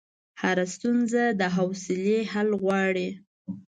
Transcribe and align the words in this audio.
هره 0.41 0.65
ستونزه 0.73 1.23
د 1.39 1.41
حوصلې 1.55 2.19
حل 2.31 2.49
غواړي. 2.63 3.09